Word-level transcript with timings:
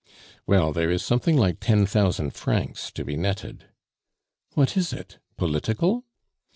"Well, 0.47 0.73
there 0.73 0.89
is 0.89 1.03
something 1.03 1.37
like 1.37 1.59
ten 1.59 1.85
thousand 1.85 2.31
francs 2.31 2.89
to 2.93 3.05
be 3.05 3.15
netted." 3.15 3.65
"What 4.55 4.75
is 4.75 4.93
it? 4.93 5.19
Political?" 5.37 6.03